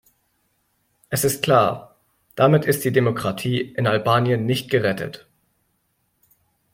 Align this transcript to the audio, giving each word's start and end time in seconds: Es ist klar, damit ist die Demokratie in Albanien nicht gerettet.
Es 1.09 1.23
ist 1.23 1.43
klar, 1.43 1.95
damit 2.33 2.65
ist 2.65 2.83
die 2.83 2.91
Demokratie 2.91 3.61
in 3.61 3.85
Albanien 3.85 4.47
nicht 4.47 4.71
gerettet. 4.71 5.27